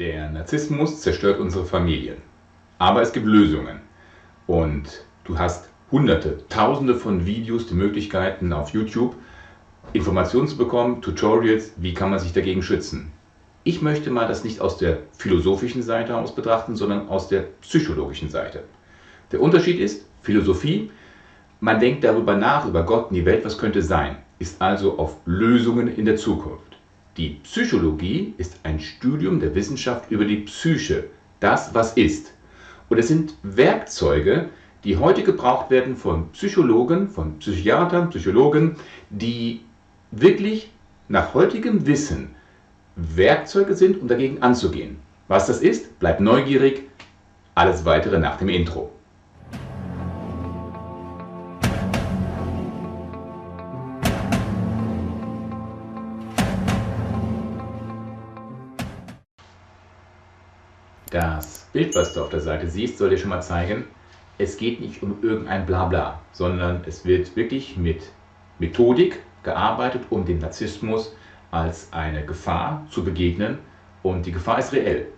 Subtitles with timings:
[0.00, 2.16] Der Narzissmus zerstört unsere Familien.
[2.78, 3.82] Aber es gibt Lösungen.
[4.46, 9.14] Und du hast hunderte, tausende von Videos, die Möglichkeiten auf YouTube,
[9.92, 13.12] Informationen zu bekommen, Tutorials, wie kann man sich dagegen schützen.
[13.62, 18.30] Ich möchte mal das nicht aus der philosophischen Seite aus betrachten, sondern aus der psychologischen
[18.30, 18.64] Seite.
[19.32, 20.90] Der Unterschied ist, Philosophie,
[21.60, 25.16] man denkt darüber nach, über Gott und die Welt, was könnte sein, ist also auf
[25.26, 26.69] Lösungen in der Zukunft.
[27.16, 31.04] Die Psychologie ist ein Studium der Wissenschaft über die Psyche,
[31.40, 32.32] das, was ist.
[32.88, 34.48] Und es sind Werkzeuge,
[34.84, 38.76] die heute gebraucht werden von Psychologen, von Psychiatern, Psychologen,
[39.10, 39.62] die
[40.12, 40.70] wirklich
[41.08, 42.34] nach heutigem Wissen
[42.94, 44.98] Werkzeuge sind, um dagegen anzugehen.
[45.26, 46.82] Was das ist, bleibt neugierig.
[47.54, 48.92] Alles weitere nach dem Intro.
[61.10, 63.84] Das Bild, was du auf der Seite siehst, soll dir schon mal zeigen,
[64.38, 68.12] es geht nicht um irgendein Blabla, sondern es wird wirklich mit
[68.60, 71.16] Methodik gearbeitet, um dem Narzissmus
[71.50, 73.58] als eine Gefahr zu begegnen
[74.04, 75.08] und die Gefahr ist reell.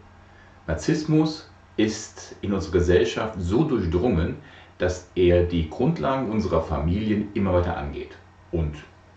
[0.67, 4.37] Narzissmus ist in unserer Gesellschaft so durchdrungen,
[4.79, 8.17] dass er die Grundlagen unserer Familien immer weiter angeht.
[8.51, 8.77] Und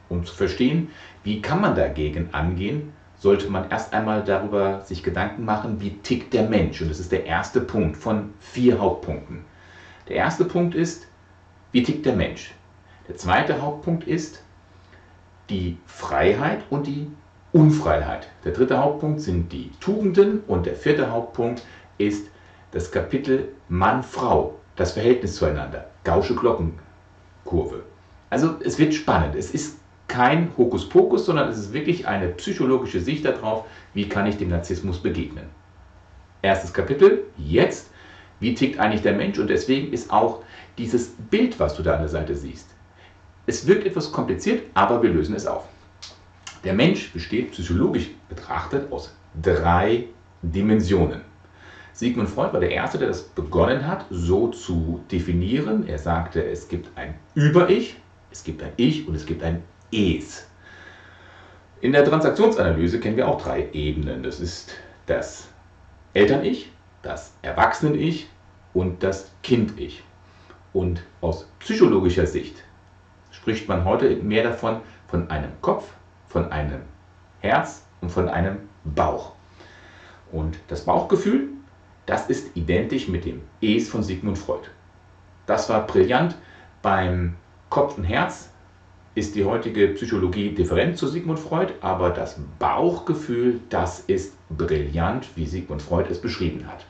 [0.10, 0.90] um zu verstehen,
[1.24, 2.92] wie kann man dagegen angehen,
[3.26, 6.80] sollte man erst einmal darüber sich Gedanken machen, wie tickt der Mensch.
[6.80, 9.44] Und das ist der erste Punkt von vier Hauptpunkten.
[10.08, 11.08] Der erste Punkt ist,
[11.72, 12.54] wie tickt der Mensch.
[13.08, 14.44] Der zweite Hauptpunkt ist
[15.50, 17.08] die Freiheit und die
[17.52, 18.30] Unfreiheit.
[18.44, 21.64] Der dritte Hauptpunkt sind die Tugenden und der vierte Hauptpunkt
[21.98, 22.28] ist
[22.74, 27.82] das Kapitel Mann-Frau, das Verhältnis zueinander, Gausche Glockenkurve.
[28.30, 29.34] Also es wird spannend.
[29.34, 34.38] Es ist kein Hokuspokus, sondern es ist wirklich eine psychologische Sicht darauf, wie kann ich
[34.38, 35.46] dem Narzissmus begegnen.
[36.42, 37.90] Erstes Kapitel, jetzt,
[38.40, 40.44] wie tickt eigentlich der Mensch und deswegen ist auch
[40.78, 42.70] dieses Bild, was du da an der Seite siehst.
[43.48, 45.66] Es wirkt etwas kompliziert, aber wir lösen es auf.
[46.64, 50.06] Der Mensch besteht psychologisch betrachtet aus drei
[50.42, 51.22] Dimensionen.
[51.94, 55.88] Sigmund Freud war der Erste, der das begonnen hat, so zu definieren.
[55.88, 57.96] Er sagte, es gibt ein Über-Ich,
[58.32, 60.48] es gibt ein Ich und es gibt ein Es.
[61.82, 64.24] In der Transaktionsanalyse kennen wir auch drei Ebenen.
[64.24, 64.72] Das ist
[65.06, 65.48] das
[66.14, 68.30] Eltern-Ich, das Erwachsenen-Ich
[68.74, 70.04] und das Kind-Ich.
[70.74, 72.64] Und aus psychologischer Sicht
[73.32, 75.86] spricht man heute mehr davon, von einem Kopf,
[76.28, 76.82] von einem
[77.40, 79.34] Herz und von einem Bauch.
[80.32, 81.50] Und das Bauchgefühl,
[82.06, 84.68] das ist identisch mit dem Es von Sigmund Freud.
[85.46, 86.36] Das war brillant
[86.82, 87.36] beim
[87.70, 88.50] Kopf und Herz
[89.16, 95.46] ist die heutige Psychologie different zu Sigmund Freud, aber das Bauchgefühl, das ist brillant, wie
[95.46, 96.86] Sigmund Freud es beschrieben hat.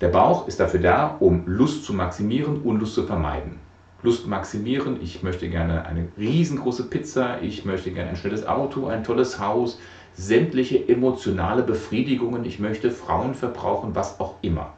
[0.00, 3.60] Der Bauch ist dafür da, um Lust zu maximieren, Unlust zu vermeiden.
[4.02, 9.04] Lust maximieren, ich möchte gerne eine riesengroße Pizza, ich möchte gerne ein schnelles Auto, ein
[9.04, 9.78] tolles Haus,
[10.14, 14.72] sämtliche emotionale Befriedigungen, ich möchte Frauen verbrauchen, was auch immer.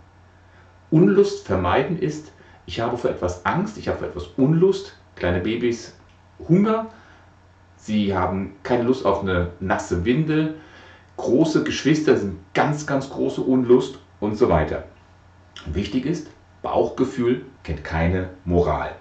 [0.91, 2.31] Unlust vermeiden ist,
[2.67, 5.95] ich habe vor etwas Angst, ich habe vor etwas Unlust, kleine Babys
[6.49, 6.87] Hunger,
[7.77, 10.57] sie haben keine Lust auf eine nasse Windel,
[11.17, 14.85] große Geschwister sind ganz, ganz große Unlust und so weiter.
[15.67, 16.29] Wichtig ist,
[16.63, 18.95] Bauchgefühl kennt keine Moral.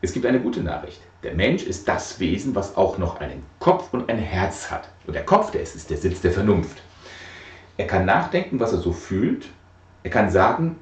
[0.00, 1.00] Es gibt eine gute Nachricht.
[1.22, 4.88] Der Mensch ist das Wesen, was auch noch einen Kopf und ein Herz hat.
[5.06, 6.82] Und der Kopf, der ist, ist der Sitz der Vernunft.
[7.76, 9.48] Er kann nachdenken, was er so fühlt.
[10.02, 10.76] Er kann sagen,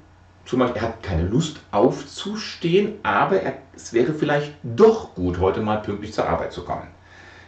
[0.45, 5.61] zum Beispiel, er hat keine Lust aufzustehen, aber er, es wäre vielleicht doch gut, heute
[5.61, 6.89] mal pünktlich zur Arbeit zu kommen.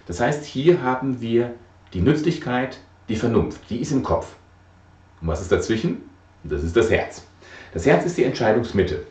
[0.06, 1.55] Das heißt, hier haben wir
[1.93, 2.78] die Nützlichkeit,
[3.09, 4.37] die Vernunft, die ist im Kopf.
[5.21, 6.03] Und was ist dazwischen?
[6.44, 7.27] Das ist das Herz.
[7.72, 9.05] Das Herz ist die Entscheidungsmitte.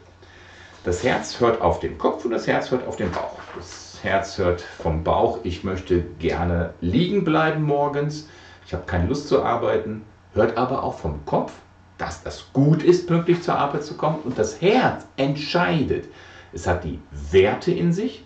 [0.83, 3.39] Das Herz hört auf den Kopf und das Herz hört auf den Bauch.
[3.55, 8.27] Das Herz hört vom Bauch, ich möchte gerne liegen bleiben morgens,
[8.65, 10.03] ich habe keine Lust zu arbeiten,
[10.33, 11.53] hört aber auch vom Kopf,
[11.97, 14.19] dass das gut ist, pünktlich zur Arbeit zu kommen.
[14.23, 16.05] Und das Herz entscheidet.
[16.51, 16.99] Es hat die
[17.31, 18.25] Werte in sich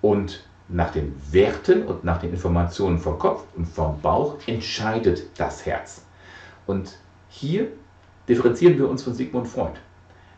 [0.00, 5.66] und nach den Werten und nach den Informationen vom Kopf und vom Bauch entscheidet das
[5.66, 6.04] Herz.
[6.66, 6.98] Und
[7.28, 7.68] hier
[8.28, 9.74] differenzieren wir uns von Sigmund Freud.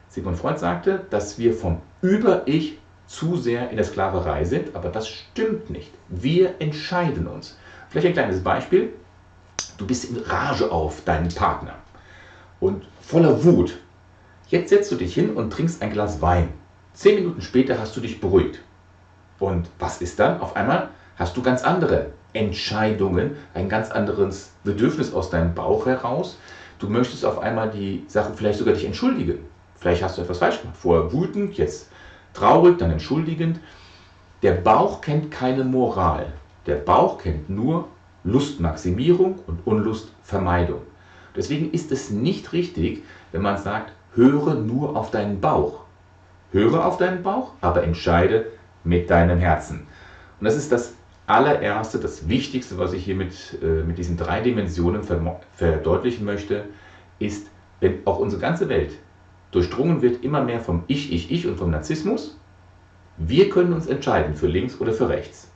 [0.09, 5.09] Sigmund Freud sagte, dass wir vom Über-Ich zu sehr in der Sklaverei sind, aber das
[5.09, 5.93] stimmt nicht.
[6.09, 7.59] Wir entscheiden uns.
[7.91, 8.95] Vielleicht ein kleines Beispiel.
[9.77, 11.75] Du bist in Rage auf deinen Partner
[12.63, 13.77] und voller Wut.
[14.49, 16.49] Jetzt setzt du dich hin und trinkst ein Glas Wein.
[16.95, 18.61] Zehn Minuten später hast du dich beruhigt.
[19.41, 20.41] Und was ist dann?
[20.41, 26.39] Auf einmal hast du ganz andere Entscheidungen, ein ganz anderes Bedürfnis aus deinem Bauch heraus.
[26.79, 29.41] Du möchtest auf einmal die Sache vielleicht sogar dich entschuldigen.
[29.77, 30.77] Vielleicht hast du etwas falsch gemacht.
[30.77, 31.89] Vorher wütend, jetzt
[32.33, 33.59] traurig, dann entschuldigend.
[34.43, 36.33] Der Bauch kennt keine Moral.
[36.67, 37.89] Der Bauch kennt nur
[38.23, 40.83] Lustmaximierung und Unlustvermeidung.
[41.37, 43.03] Deswegen ist es nicht richtig,
[43.33, 45.81] wenn man sagt, höre nur auf deinen Bauch.
[46.53, 48.47] Höre auf deinen Bauch, aber entscheide
[48.85, 49.87] mit deinem Herzen.
[50.39, 50.95] Und das ist das
[51.27, 55.03] allererste, das Wichtigste, was ich hier mit, äh, mit diesen drei Dimensionen
[55.55, 56.65] verdeutlichen möchte,
[57.19, 57.47] ist,
[57.81, 58.93] wenn auch unsere ganze Welt
[59.51, 62.39] durchdrungen wird immer mehr vom Ich, Ich, Ich und vom Narzissmus,
[63.19, 65.51] wir können uns entscheiden für links oder für rechts.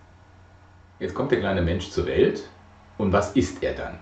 [0.99, 2.49] Jetzt kommt der kleine Mensch zur Welt
[2.97, 3.99] und was ist er dann?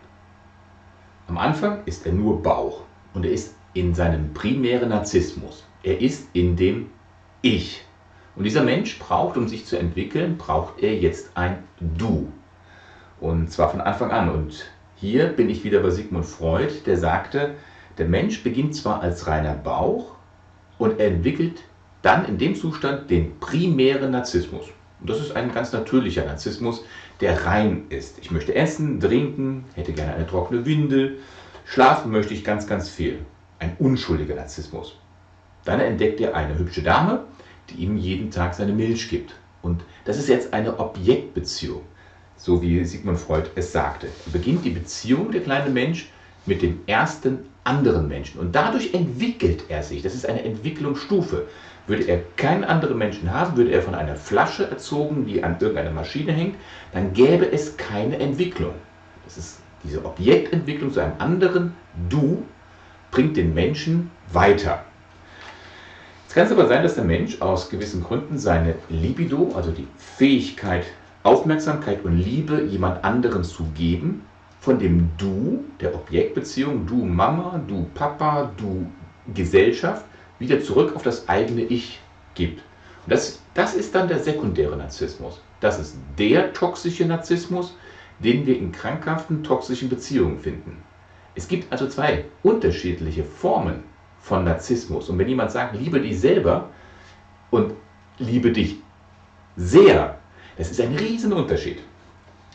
[1.27, 2.83] Am Anfang ist er nur Bauch
[3.15, 5.65] und er ist in seinem primären Narzissmus.
[5.83, 6.91] Er ist in dem
[7.41, 7.83] Ich.
[8.37, 12.31] Und dieser Mensch braucht, um sich zu entwickeln, braucht er jetzt ein Du.
[13.21, 14.29] Und zwar von Anfang an.
[14.29, 14.67] Und
[14.97, 17.55] hier bin ich wieder bei Sigmund Freud, der sagte,
[17.97, 20.17] der Mensch beginnt zwar als reiner Bauch
[20.79, 21.63] und er entwickelt
[22.03, 24.67] dann in dem Zustand den primären Narzissmus.
[25.01, 26.85] Und das ist ein ganz natürlicher Narzissmus,
[27.21, 28.19] der rein ist.
[28.19, 31.19] Ich möchte essen, trinken, hätte gerne eine trockene Windel,
[31.65, 33.21] schlafen möchte ich ganz, ganz viel.
[33.59, 34.97] Ein unschuldiger Narzissmus.
[35.65, 37.25] Dann entdeckt er eine hübsche Dame,
[37.71, 39.35] die ihm jeden Tag seine Milch gibt.
[39.63, 41.83] Und das ist jetzt eine Objektbeziehung,
[42.37, 44.09] so wie Sigmund Freud es sagte.
[44.27, 46.11] Beginnt die Beziehung, der kleine Mensch,
[46.47, 48.39] mit dem ersten anderen Menschen.
[48.39, 50.03] Und dadurch entwickelt er sich.
[50.03, 51.49] Das ist eine Entwicklungsstufe.
[51.87, 55.91] Würde er keinen anderen Menschen haben, würde er von einer Flasche erzogen, die an irgendeiner
[55.91, 56.57] Maschine hängt,
[56.93, 58.75] dann gäbe es keine Entwicklung.
[59.25, 61.75] Das ist diese Objektentwicklung zu einem anderen
[62.09, 62.43] Du
[63.11, 64.85] bringt den Menschen weiter.
[66.29, 70.85] Es kann aber sein, dass der Mensch aus gewissen Gründen seine Libido, also die Fähigkeit,
[71.23, 74.23] Aufmerksamkeit und Liebe jemand anderen zu geben,
[74.61, 78.87] von dem Du, der Objektbeziehung, du Mama, du Papa, du
[79.33, 80.05] Gesellschaft,
[80.39, 82.01] wieder zurück auf das eigene Ich
[82.35, 82.63] gibt.
[83.05, 85.41] Und das, das ist dann der sekundäre Narzissmus.
[85.61, 87.77] Das ist der toxische Narzissmus,
[88.19, 90.83] den wir in krankhaften, toxischen Beziehungen finden.
[91.35, 93.83] Es gibt also zwei unterschiedliche Formen
[94.21, 95.09] von Narzissmus.
[95.09, 96.71] Und wenn jemand sagt, liebe dich selber
[97.51, 97.73] und
[98.19, 98.77] liebe dich
[99.57, 100.19] sehr,
[100.57, 101.79] das ist ein Riesenunterschied.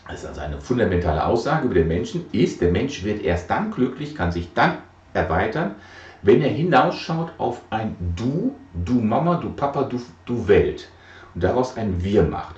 [0.07, 3.69] Das ist also eine fundamentale Aussage über den Menschen, ist, der Mensch wird erst dann
[3.69, 4.79] glücklich, kann sich dann
[5.13, 5.75] erweitern,
[6.21, 10.89] wenn er hinausschaut auf ein Du, du Mama, du Papa, du, du Welt
[11.33, 12.55] und daraus ein Wir macht.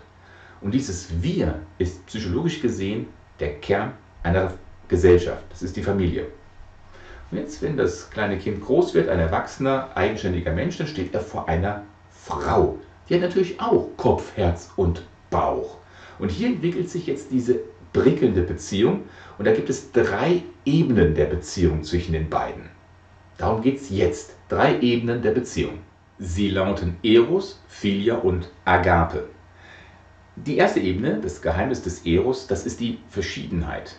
[0.61, 3.07] Und dieses Wir ist psychologisch gesehen
[3.39, 3.93] der Kern
[4.23, 4.53] einer
[4.87, 5.43] Gesellschaft.
[5.49, 6.27] Das ist die Familie.
[7.31, 11.21] Und jetzt, wenn das kleine Kind groß wird, ein erwachsener, eigenständiger Mensch, dann steht er
[11.21, 12.77] vor einer Frau.
[13.07, 15.77] Die hat natürlich auch Kopf, Herz und Bauch.
[16.19, 17.59] Und hier entwickelt sich jetzt diese
[17.93, 19.03] prickelnde Beziehung.
[19.37, 22.69] Und da gibt es drei Ebenen der Beziehung zwischen den beiden.
[23.37, 24.35] Darum geht es jetzt.
[24.49, 25.79] Drei Ebenen der Beziehung.
[26.19, 29.27] Sie lauten Eros, Philia und Agape.
[30.35, 33.95] Die erste Ebene, das Geheimnis des Eros, das ist die Verschiedenheit.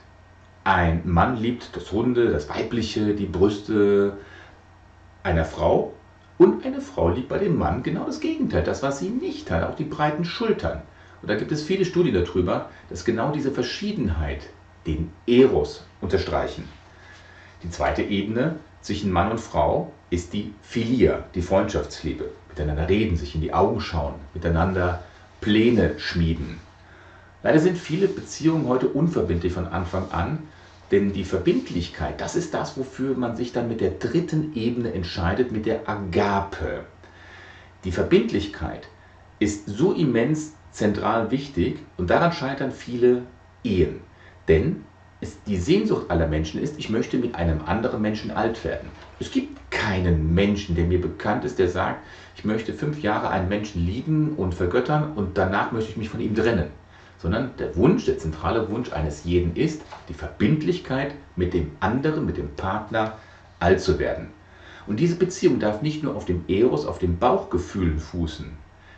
[0.64, 4.18] Ein Mann liebt das Runde, das Weibliche, die Brüste
[5.22, 5.92] einer Frau.
[6.38, 9.64] Und eine Frau liebt bei dem Mann genau das Gegenteil, das, was sie nicht hat,
[9.64, 10.82] auch die breiten Schultern.
[11.20, 14.48] Und da gibt es viele Studien darüber, dass genau diese Verschiedenheit
[14.86, 16.68] den Eros unterstreichen.
[17.62, 22.28] Die zweite Ebene zwischen Mann und Frau ist die Philia, die Freundschaftsliebe.
[22.48, 25.02] Miteinander reden, sich in die Augen schauen, miteinander
[25.40, 26.60] Pläne schmieden.
[27.42, 30.40] Leider sind viele Beziehungen heute unverbindlich von Anfang an,
[30.90, 35.50] denn die Verbindlichkeit, das ist das, wofür man sich dann mit der dritten Ebene entscheidet,
[35.50, 36.84] mit der Agape.
[37.84, 38.88] Die Verbindlichkeit
[39.38, 43.22] ist so immens zentral wichtig und daran scheitern viele
[43.64, 44.00] Ehen.
[44.48, 44.84] Denn
[45.22, 48.90] es, die Sehnsucht aller Menschen ist, ich möchte mit einem anderen Menschen alt werden.
[49.18, 52.04] Es gibt keinen Menschen, der mir bekannt ist, der sagt,
[52.36, 56.20] ich möchte fünf Jahre einen Menschen lieben und vergöttern und danach möchte ich mich von
[56.20, 56.70] ihm trennen
[57.22, 62.36] sondern der Wunsch, der zentrale Wunsch eines jeden ist, die Verbindlichkeit mit dem anderen, mit
[62.36, 63.16] dem Partner
[63.60, 64.26] alt zu werden.
[64.88, 68.50] Und diese Beziehung darf nicht nur auf dem Eros, auf dem Bauchgefühlen fußen.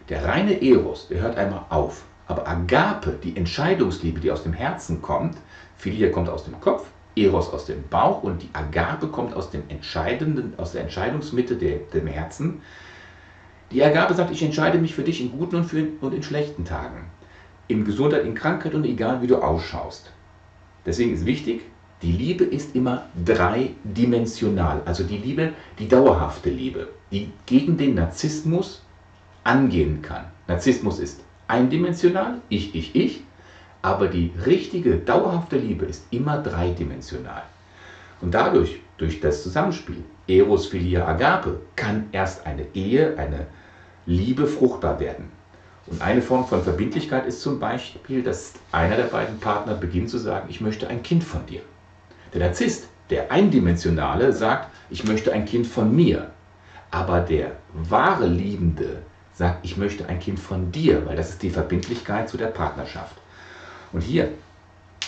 [0.09, 2.05] Der reine Eros, der hört einmal auf.
[2.27, 5.37] Aber Agape, die Entscheidungsliebe, die aus dem Herzen kommt,
[5.85, 9.63] Philia kommt aus dem Kopf, Eros aus dem Bauch und die Agape kommt aus dem
[9.69, 12.63] entscheidenden, aus der Entscheidungsmitte, der, dem Herzen.
[13.71, 16.65] Die Agape sagt, ich entscheide mich für dich in guten und, für, und in schlechten
[16.65, 17.11] Tagen
[17.69, 20.11] in Gesundheit, in Krankheit und egal wie du ausschaust.
[20.87, 21.63] Deswegen ist wichtig,
[22.03, 24.83] die Liebe ist immer dreidimensional.
[24.85, 28.83] Also die Liebe, die dauerhafte Liebe, die gegen den Narzissmus
[29.45, 30.25] angehen kann.
[30.47, 33.23] Narzissmus ist eindimensional, ich, ich, ich.
[33.85, 37.43] Aber die richtige, dauerhafte Liebe ist immer dreidimensional.
[38.23, 43.47] Und dadurch, durch das Zusammenspiel Eros, Philia, Agape, kann erst eine Ehe, eine
[44.07, 45.31] Liebe fruchtbar werden.
[45.87, 50.17] Und eine Form von Verbindlichkeit ist zum Beispiel, dass einer der beiden Partner beginnt zu
[50.17, 51.61] sagen, ich möchte ein Kind von dir.
[52.33, 56.31] Der Narzisst, der Eindimensionale, sagt, ich möchte ein Kind von mir.
[56.91, 59.03] Aber der wahre Liebende
[59.35, 63.17] sagt, ich möchte ein Kind von dir, weil das ist die Verbindlichkeit zu der Partnerschaft.
[63.95, 64.33] Und hier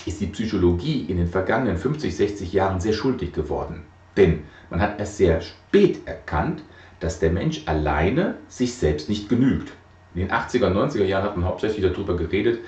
[0.06, 3.82] ist die Psychologie in den vergangenen 50, 60 Jahren sehr schuldig geworden.
[4.16, 6.62] Denn man hat erst sehr spät erkannt,
[7.00, 9.72] dass der Mensch alleine sich selbst nicht genügt.
[10.14, 12.60] In den 80er, 90er Jahren hat man hauptsächlich darüber geredet,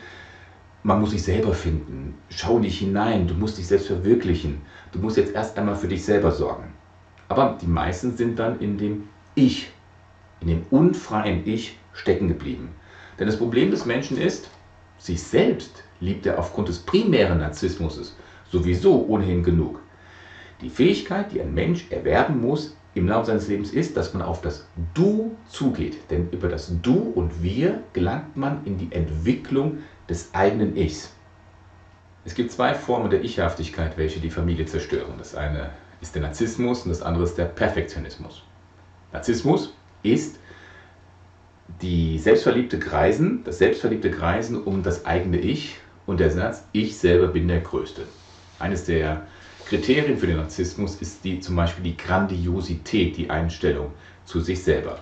[0.82, 2.14] man muss sich selber finden.
[2.30, 4.62] Schau nicht hinein, du musst dich selbst verwirklichen.
[4.90, 6.72] Du musst jetzt erst einmal für dich selber sorgen.
[7.28, 9.70] Aber die meisten sind dann in dem Ich,
[10.40, 12.70] in dem unfreien Ich stecken geblieben.
[13.18, 14.50] Denn das Problem des Menschen ist,
[14.98, 18.17] sich selbst liebt er aufgrund des primären Narzissmus
[18.50, 19.81] sowieso ohnehin genug.
[20.61, 24.40] Die Fähigkeit, die ein Mensch erwerben muss, im Laufe seines Lebens ist, dass man auf
[24.40, 26.11] das Du zugeht.
[26.11, 29.78] Denn über das Du und Wir gelangt man in die Entwicklung
[30.09, 31.12] des eigenen Ichs.
[32.25, 35.14] Es gibt zwei Formen der Ichhaftigkeit, welche die Familie zerstören.
[35.17, 38.43] Das eine ist der Narzissmus und das andere ist der Perfektionismus.
[39.12, 40.38] Narzissmus ist
[41.81, 45.78] die selbstverliebte Kreisen, das selbstverliebte Kreisen um das eigene Ich
[46.09, 48.03] und der Satz, ich selber bin der Größte.
[48.59, 49.27] Eines der
[49.67, 53.93] Kriterien für den Narzissmus ist die, zum Beispiel die Grandiosität, die Einstellung
[54.25, 54.99] zu sich selber.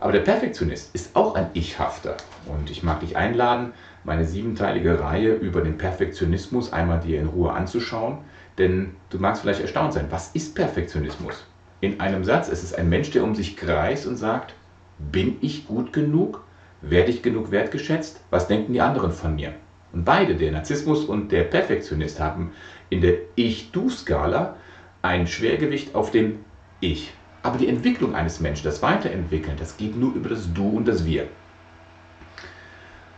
[0.00, 2.16] Aber der Perfektionist ist auch ein Ichhafter.
[2.46, 3.72] Und ich mag dich einladen,
[4.02, 8.18] meine siebenteilige Reihe über den Perfektionismus einmal dir in Ruhe anzuschauen.
[8.58, 11.44] Denn du magst vielleicht erstaunt sein, was ist Perfektionismus?
[11.80, 14.54] In einem Satz, es ist ein Mensch, der um sich kreist und sagt,
[14.98, 16.42] bin ich gut genug?
[16.80, 18.20] Werde ich genug wertgeschätzt?
[18.30, 19.54] Was denken die anderen von mir?
[19.92, 22.52] Und beide, der Narzissmus und der Perfektionist, haben
[22.90, 24.56] in der Ich-Du-Skala
[25.02, 26.40] ein Schwergewicht auf dem
[26.80, 27.12] Ich.
[27.42, 31.04] Aber die Entwicklung eines Menschen, das Weiterentwickeln, das geht nur über das Du und das
[31.04, 31.28] Wir.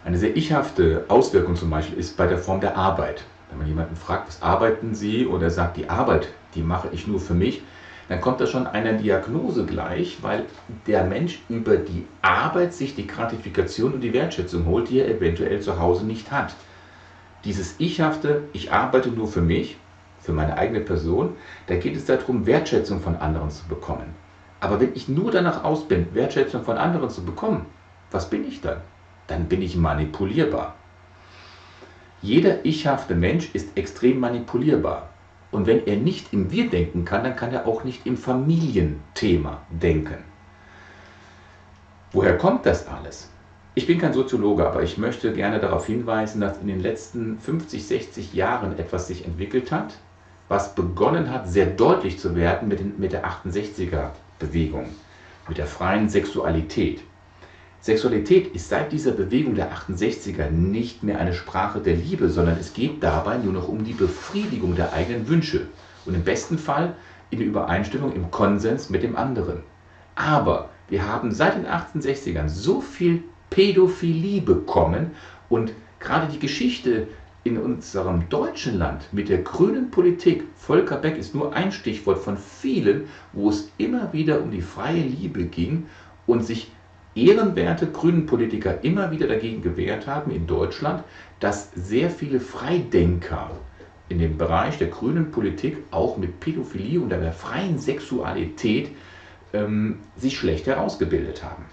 [0.05, 3.25] Eine sehr ichhafte Auswirkung zum Beispiel ist bei der Form der Arbeit.
[3.49, 7.21] Wenn man jemanden fragt, was arbeiten Sie, oder sagt, die Arbeit, die mache ich nur
[7.21, 7.63] für mich,
[8.11, 10.47] dann kommt da schon einer Diagnose gleich, weil
[10.89, 15.61] der Mensch über die Arbeit sich die Gratifikation und die Wertschätzung holt, die er eventuell
[15.61, 16.53] zu Hause nicht hat.
[17.45, 19.77] Dieses Ichhafte, ich arbeite nur für mich,
[20.19, 21.37] für meine eigene Person,
[21.69, 24.13] da geht es darum, Wertschätzung von anderen zu bekommen.
[24.59, 27.67] Aber wenn ich nur danach aus bin, Wertschätzung von anderen zu bekommen,
[28.11, 28.81] was bin ich dann?
[29.29, 30.75] Dann bin ich manipulierbar.
[32.23, 35.10] Jeder ichhafte Mensch ist extrem manipulierbar.
[35.51, 39.63] Und wenn er nicht im Wir denken kann, dann kann er auch nicht im Familienthema
[39.71, 40.19] denken.
[42.13, 43.31] Woher kommt das alles?
[43.75, 47.87] Ich bin kein Soziologe, aber ich möchte gerne darauf hinweisen, dass in den letzten 50,
[47.87, 49.99] 60 Jahren etwas sich entwickelt hat,
[50.49, 54.87] was begonnen hat, sehr deutlich zu werden mit, den, mit der 68er-Bewegung,
[55.49, 57.01] mit der freien Sexualität.
[57.83, 62.75] Sexualität ist seit dieser Bewegung der 68er nicht mehr eine Sprache der Liebe, sondern es
[62.75, 65.67] geht dabei nur noch um die Befriedigung der eigenen Wünsche
[66.05, 66.95] und im besten Fall
[67.31, 69.63] in Übereinstimmung, im Konsens mit dem anderen.
[70.15, 75.13] Aber wir haben seit den 68ern so viel Pädophilie bekommen
[75.49, 77.07] und gerade die Geschichte
[77.45, 82.37] in unserem deutschen Land mit der grünen Politik, Volker Beck ist nur ein Stichwort von
[82.37, 85.87] vielen, wo es immer wieder um die freie Liebe ging
[86.27, 86.71] und sich
[87.15, 91.03] ehrenwerte grünen Politiker immer wieder dagegen gewehrt haben in Deutschland,
[91.41, 93.51] dass sehr viele Freidenker
[94.09, 98.91] in dem Bereich der grünen Politik auch mit Pädophilie und der freien Sexualität
[99.53, 101.65] ähm, sich schlecht herausgebildet haben.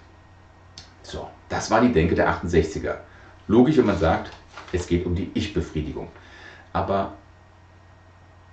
[1.02, 2.96] So, das war die Denke der 68er.
[3.48, 4.30] Logisch, wenn man sagt,
[4.72, 6.08] es geht um die Ich-Befriedigung.
[6.72, 7.14] Aber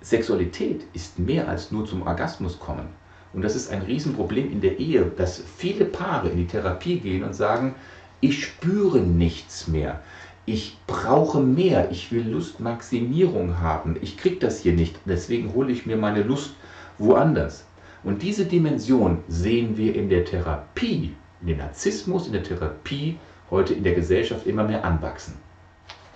[0.00, 2.88] Sexualität ist mehr als nur zum Orgasmus kommen.
[3.32, 7.24] Und das ist ein Riesenproblem in der Ehe, dass viele Paare in die Therapie gehen
[7.24, 7.74] und sagen,
[8.20, 10.00] ich spüre nichts mehr.
[10.46, 11.90] Ich brauche mehr.
[11.90, 13.96] Ich will Lustmaximierung haben.
[14.00, 14.96] Ich kriege das hier nicht.
[15.04, 16.54] Deswegen hole ich mir meine Lust
[16.98, 17.64] woanders.
[18.04, 23.18] Und diese Dimension sehen wir in der Therapie, in dem Narzissmus, in der Therapie
[23.50, 25.34] heute in der Gesellschaft immer mehr anwachsen.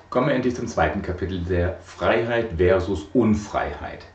[0.09, 4.07] Kommen wir endlich zum zweiten Kapitel der Freiheit versus Unfreiheit.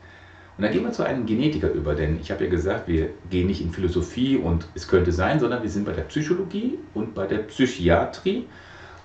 [0.56, 3.46] Und dann gehen wir zu einem Genetiker über, denn ich habe ja gesagt, wir gehen
[3.46, 7.26] nicht in Philosophie und es könnte sein, sondern wir sind bei der Psychologie und bei
[7.26, 8.46] der Psychiatrie.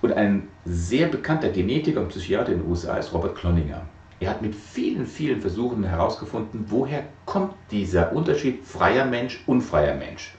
[0.00, 3.82] Und ein sehr bekannter Genetiker und Psychiater in den USA ist Robert Cloninger.
[4.18, 10.34] Er hat mit vielen, vielen Versuchen herausgefunden, woher kommt dieser Unterschied freier Mensch, unfreier Mensch.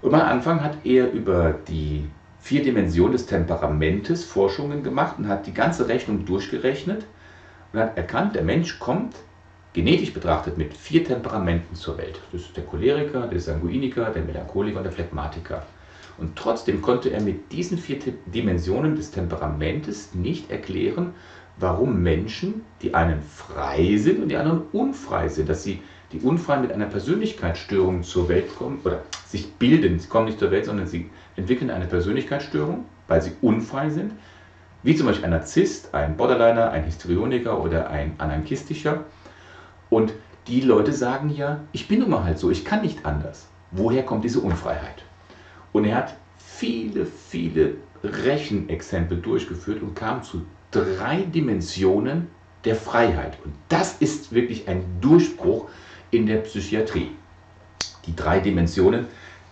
[0.00, 2.06] Und am Anfang hat er über die
[2.40, 7.04] vier Dimensionen des Temperamentes Forschungen gemacht und hat die ganze Rechnung durchgerechnet
[7.72, 9.16] und hat erkannt, der Mensch kommt
[9.74, 12.20] genetisch betrachtet mit vier Temperamenten zur Welt.
[12.32, 15.62] Das ist der Choleriker, der Sanguiniker, der Melancholiker und der Phlegmatiker.
[16.16, 21.12] Und trotzdem konnte er mit diesen vier Dimensionen des Temperamentes nicht erklären,
[21.58, 26.58] warum Menschen, die einen frei sind und die anderen unfrei sind, dass sie die unfrei
[26.58, 29.98] mit einer Persönlichkeitsstörung zur Welt kommen oder sich bilden.
[29.98, 34.12] Sie kommen nicht zur Welt, sondern sie entwickeln eine Persönlichkeitsstörung, weil sie unfrei sind.
[34.84, 39.04] Wie zum Beispiel ein Narzisst, ein Borderliner, ein Histrioniker oder ein Anarchistischer.
[39.90, 40.12] Und
[40.46, 43.48] die Leute sagen ja, ich bin nun mal halt so, ich kann nicht anders.
[43.70, 45.04] Woher kommt diese Unfreiheit?
[45.72, 52.28] Und er hat viele, viele Rechenexempel durchgeführt und kam zu drei Dimensionen
[52.64, 53.38] der Freiheit.
[53.44, 55.68] Und das ist wirklich ein Durchbruch
[56.10, 57.10] in der Psychiatrie.
[58.06, 59.06] Die drei Dimensionen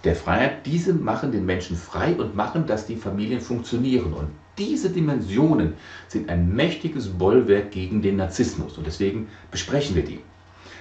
[0.05, 4.13] der Freiheit, diese machen den Menschen frei und machen, dass die Familien funktionieren.
[4.13, 4.29] Und
[4.59, 5.75] diese Dimensionen
[6.09, 8.77] sind ein mächtiges Bollwerk gegen den Narzissmus.
[8.77, 10.21] Und deswegen besprechen wir die.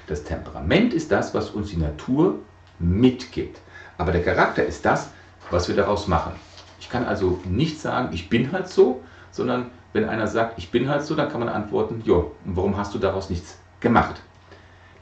[0.08, 2.40] Das Temperament ist das, was uns die Natur
[2.80, 3.60] mitgibt.
[3.98, 5.10] Aber der Charakter ist das,
[5.50, 6.34] was wir daraus machen.
[6.80, 9.01] Ich kann also nicht sagen, ich bin halt so,
[9.32, 12.94] sondern wenn einer sagt, ich bin halt so, dann kann man antworten, jo, warum hast
[12.94, 14.22] du daraus nichts gemacht?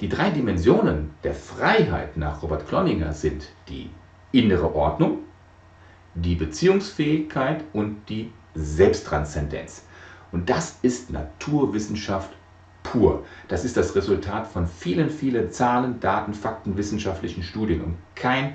[0.01, 3.89] Die drei Dimensionen der Freiheit nach Robert Cloninger sind die
[4.31, 5.19] innere Ordnung,
[6.15, 8.31] die Beziehungsfähigkeit und die
[8.63, 9.83] Selbsttranszendenz.
[10.31, 12.29] Und das ist Naturwissenschaft
[12.83, 13.23] pur.
[13.47, 18.53] Das ist das Resultat von vielen, vielen Zahlen, Daten, Fakten, wissenschaftlichen Studien und kein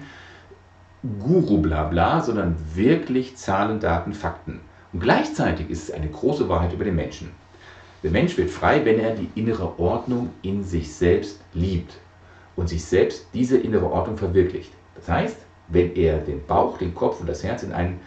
[1.21, 4.61] Guru-Blabla, sondern wirklich Zahlen, Daten, Fakten.
[4.93, 7.31] Und gleichzeitig ist es eine große Wahrheit über den Menschen.
[8.03, 11.95] Der Mensch wird frei, wenn er die innere Ordnung in sich selbst liebt
[12.57, 14.73] und sich selbst diese innere Ordnung verwirklicht.
[14.95, 18.01] Das heißt, wenn er den Bauch, den Kopf und das Herz in einen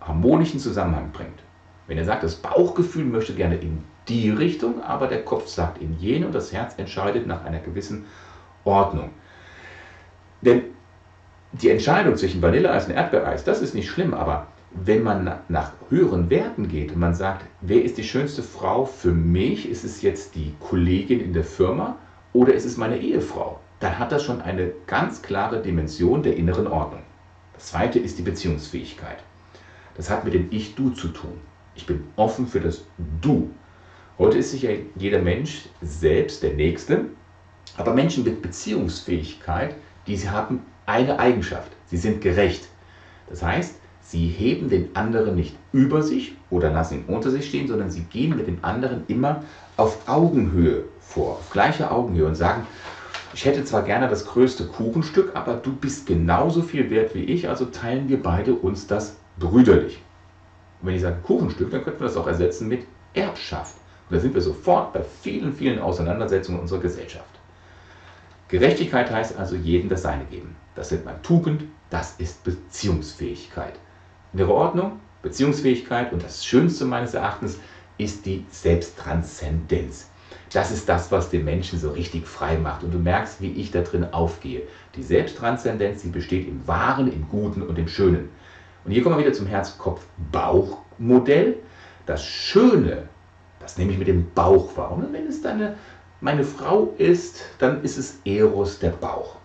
[0.00, 1.40] harmonischen Zusammenhang bringt.
[1.86, 5.98] Wenn er sagt, das Bauchgefühl möchte gerne in die Richtung, aber der Kopf sagt in
[5.98, 8.04] jene und das Herz entscheidet nach einer gewissen
[8.64, 9.10] Ordnung.
[10.40, 10.62] Denn
[11.52, 16.30] die Entscheidung zwischen Vanilleeis und Erdbeereis, das ist nicht schlimm, aber wenn man nach höheren
[16.30, 19.68] Werten geht und man sagt, wer ist die schönste Frau für mich?
[19.68, 21.96] Ist es jetzt die Kollegin in der Firma
[22.32, 23.58] oder ist es meine Ehefrau?
[23.80, 27.02] Dann hat das schon eine ganz klare Dimension der inneren Ordnung.
[27.54, 29.18] Das zweite ist die Beziehungsfähigkeit.
[30.00, 31.34] Das hat mit dem Ich-Du zu tun.
[31.74, 32.86] Ich bin offen für das
[33.20, 33.50] Du.
[34.16, 37.04] Heute ist sicher jeder Mensch selbst der Nächste,
[37.76, 39.74] aber Menschen mit Beziehungsfähigkeit,
[40.06, 41.70] die haben eine Eigenschaft.
[41.84, 42.66] Sie sind gerecht.
[43.28, 47.68] Das heißt, sie heben den anderen nicht über sich oder lassen ihn unter sich stehen,
[47.68, 49.44] sondern sie gehen mit dem anderen immer
[49.76, 52.66] auf Augenhöhe vor, auf gleicher Augenhöhe und sagen,
[53.34, 57.50] ich hätte zwar gerne das größte Kuchenstück, aber du bist genauso viel wert wie ich,
[57.50, 60.00] also teilen wir beide uns das brüderlich.
[60.80, 63.74] Und wenn ich sage Kuchenstück, dann könnten wir das auch ersetzen mit Erbschaft.
[64.08, 67.26] Und da sind wir sofort bei vielen, vielen Auseinandersetzungen unserer Gesellschaft.
[68.48, 70.54] Gerechtigkeit heißt also jedem das Seine geben.
[70.74, 73.74] Das nennt man Tugend, das ist Beziehungsfähigkeit.
[74.32, 77.58] Innere Ordnung, Beziehungsfähigkeit und das Schönste meines Erachtens
[77.98, 80.08] ist die Selbsttranszendenz.
[80.52, 82.82] Das ist das, was den Menschen so richtig frei macht.
[82.82, 84.62] Und du merkst, wie ich da drin aufgehe.
[84.96, 88.30] Die Selbsttranszendenz, die besteht im Wahren, im Guten und im Schönen.
[88.84, 91.56] Und hier kommen wir wieder zum Herz-Kopf-Bauch-Modell.
[92.06, 93.08] Das Schöne,
[93.60, 94.92] das nehme ich mit dem Bauch wahr.
[94.92, 95.76] Und wenn es deine,
[96.20, 99.36] meine Frau ist, dann ist es Eros, der Bauch.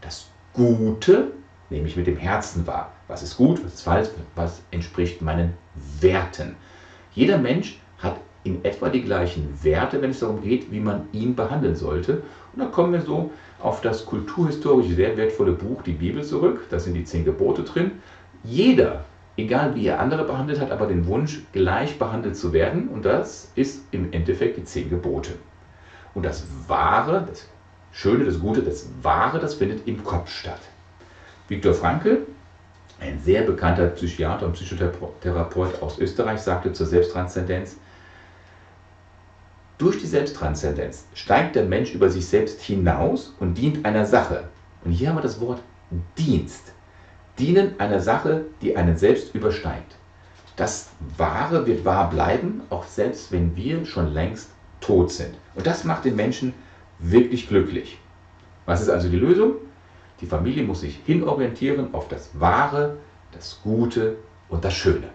[0.00, 1.32] Das Gute
[1.70, 2.92] nehme ich mit dem Herzen wahr.
[3.08, 5.54] Was ist gut, was ist falsch, was entspricht meinen
[6.00, 6.56] Werten.
[7.12, 11.34] Jeder Mensch hat in etwa die gleichen Werte, wenn es darum geht, wie man ihn
[11.34, 12.22] behandeln sollte.
[12.52, 16.66] Und dann kommen wir so auf das kulturhistorisch sehr wertvolle Buch, die Bibel, zurück.
[16.70, 17.92] Da sind die zehn Gebote drin.
[18.42, 19.04] Jeder,
[19.36, 22.88] egal wie er andere behandelt hat, aber den Wunsch, gleich behandelt zu werden.
[22.88, 25.32] Und das ist im Endeffekt die zehn Gebote.
[26.14, 27.46] Und das Wahre, das
[27.92, 30.60] Schöne, das Gute, das Wahre, das findet im Kopf statt.
[31.48, 32.26] Viktor Frankl,
[33.00, 37.76] ein sehr bekannter Psychiater und Psychotherapeut aus Österreich, sagte zur Selbsttranszendenz,
[39.78, 44.44] durch die Selbsttranszendenz steigt der Mensch über sich selbst hinaus und dient einer Sache.
[44.84, 45.62] Und hier haben wir das Wort
[46.18, 46.74] Dienst.
[47.40, 49.96] Dienen einer Sache, die einen selbst übersteigt.
[50.56, 54.50] Das Wahre wird wahr bleiben, auch selbst wenn wir schon längst
[54.80, 55.34] tot sind.
[55.54, 56.52] Und das macht den Menschen
[56.98, 57.98] wirklich glücklich.
[58.66, 59.54] Was ist also die Lösung?
[60.20, 62.98] Die Familie muss sich hinorientieren auf das Wahre,
[63.32, 64.16] das Gute
[64.50, 65.08] und das Schöne.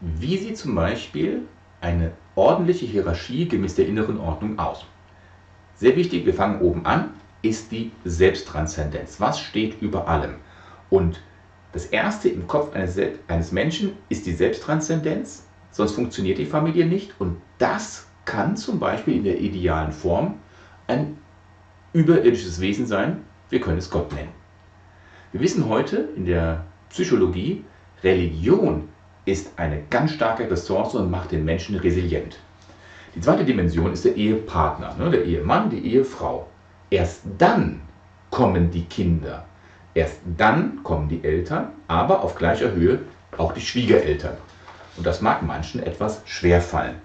[0.00, 1.42] Wie sieht zum Beispiel
[1.80, 4.84] eine ordentliche Hierarchie gemäß der inneren Ordnung aus?
[5.76, 9.20] Sehr wichtig, wir fangen oben an, ist die Selbsttranszendenz.
[9.20, 10.34] Was steht über allem?
[10.94, 11.20] Und
[11.72, 17.20] Das erste im Kopf eines, eines Menschen ist die Selbsttranszendenz, sonst funktioniert die Familie nicht.
[17.20, 20.36] Und das kann zum Beispiel in der idealen Form
[20.86, 21.18] ein
[21.92, 23.24] überirdisches Wesen sein.
[23.50, 24.30] Wir können es Gott nennen.
[25.32, 27.64] Wir wissen heute in der Psychologie,
[28.04, 28.88] Religion
[29.24, 32.38] ist eine ganz starke Ressource und macht den Menschen resilient.
[33.16, 36.46] Die zweite Dimension ist der Ehepartner, ne, der Ehemann, die Ehefrau.
[36.88, 37.80] Erst dann
[38.30, 39.44] kommen die Kinder.
[39.94, 42.98] Erst dann kommen die Eltern, aber auf gleicher Höhe
[43.38, 44.36] auch die Schwiegereltern.
[44.96, 46.96] Und das mag manchen etwas schwer fallen.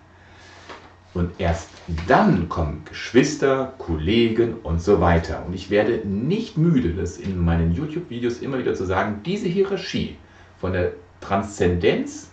[1.13, 1.69] Und erst
[2.07, 5.43] dann kommen Geschwister, Kollegen und so weiter.
[5.45, 10.17] Und ich werde nicht müde, das in meinen YouTube-Videos immer wieder zu sagen, diese Hierarchie
[10.59, 12.29] von der Transzendenz,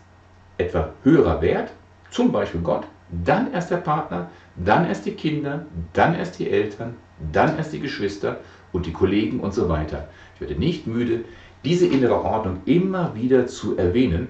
[0.58, 1.72] etwa höherer Wert,
[2.10, 2.86] zum Beispiel Gott,
[3.24, 6.96] dann erst der Partner, dann erst die Kinder, dann erst die Eltern,
[7.32, 8.38] dann erst die Geschwister
[8.72, 10.08] und die Kollegen und so weiter.
[10.34, 11.24] Ich werde nicht müde,
[11.64, 14.28] diese innere Ordnung immer wieder zu erwähnen,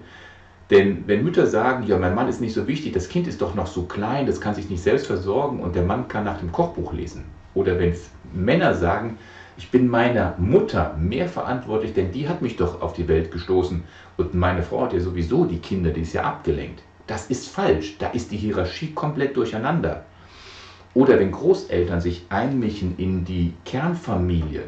[0.70, 3.55] denn wenn Mütter sagen, ja, mein Mann ist nicht so wichtig, das Kind ist doch
[3.55, 6.51] noch so klein, das kann sich nicht selbst versorgen und der Mann kann nach dem
[6.51, 7.25] Kochbuch lesen.
[7.55, 7.94] Oder wenn
[8.35, 9.18] Männer sagen,
[9.57, 13.85] ich bin meiner Mutter mehr verantwortlich, denn die hat mich doch auf die Welt gestoßen
[14.16, 16.83] und meine Frau hat ja sowieso die Kinder, die ist ja abgelenkt.
[17.07, 20.05] Das ist falsch, da ist die Hierarchie komplett durcheinander.
[20.96, 24.62] Oder wenn Großeltern sich einmischen in die Kernfamilie,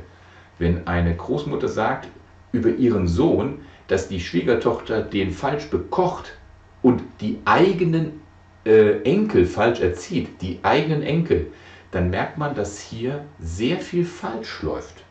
[0.58, 2.06] wenn eine Großmutter sagt
[2.52, 6.34] über ihren Sohn, dass die Schwiegertochter den falsch bekocht
[6.82, 8.20] und die eigenen
[8.66, 11.46] äh, Enkel falsch erzieht, die eigenen Enkel,
[11.92, 15.02] dann merkt man, dass hier sehr viel falsch läuft.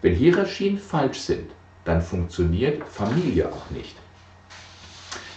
[0.00, 1.50] Wenn Hierarchien falsch sind,
[1.84, 3.96] dann funktioniert Familie auch nicht.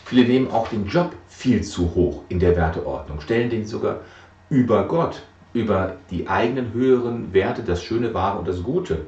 [0.05, 3.99] Viele nehmen auch den Job viel zu hoch in der Werteordnung, stellen den sogar
[4.49, 9.05] über Gott, über die eigenen höheren Werte, das Schöne, Wahre und das Gute.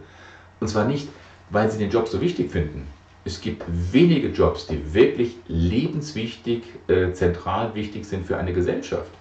[0.60, 1.08] Und zwar nicht,
[1.50, 2.88] weil sie den Job so wichtig finden,
[3.28, 9.12] es gibt wenige Jobs, die wirklich lebenswichtig, äh, zentral wichtig sind für eine Gesellschaft.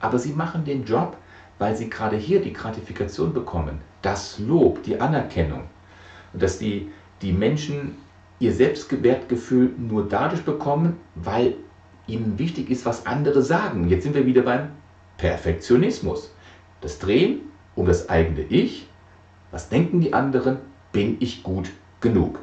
[0.00, 1.18] Aber sie machen den Job,
[1.58, 5.64] weil sie gerade hier die Gratifikation bekommen, das Lob, die Anerkennung.
[6.32, 7.96] Und dass die, die Menschen
[8.38, 11.54] ihr Selbstwertgefühl nur dadurch bekommen, weil
[12.06, 13.88] ihnen wichtig ist, was andere sagen.
[13.88, 14.70] Jetzt sind wir wieder beim
[15.16, 16.32] Perfektionismus.
[16.80, 17.40] Das Drehen
[17.74, 18.86] um das eigene Ich.
[19.50, 20.58] Was denken die anderen?
[20.92, 21.70] Bin ich gut
[22.00, 22.38] genug?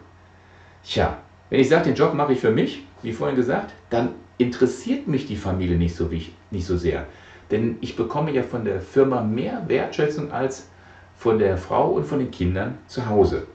[0.83, 1.17] Tja,
[1.49, 5.27] wenn ich sage, den Job mache ich für mich, wie vorhin gesagt, dann interessiert mich
[5.27, 6.09] die Familie nicht so,
[6.51, 7.05] nicht so sehr.
[7.51, 10.67] Denn ich bekomme ja von der Firma mehr Wertschätzung als
[11.17, 13.45] von der Frau und von den Kindern zu Hause.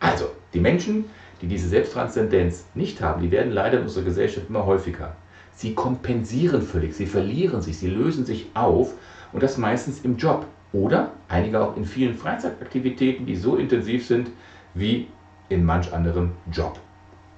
[0.00, 1.04] Also, die Menschen,
[1.42, 5.14] die diese Selbsttranszendenz nicht haben, die werden leider in unserer Gesellschaft immer häufiger.
[5.58, 8.94] Sie kompensieren völlig, sie verlieren sich, sie lösen sich auf
[9.32, 14.30] und das meistens im Job oder einige auch in vielen Freizeitaktivitäten, die so intensiv sind
[14.74, 15.08] wie
[15.48, 16.78] in manch anderem Job.